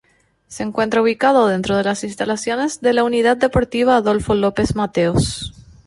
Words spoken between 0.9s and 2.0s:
ubicado dentro de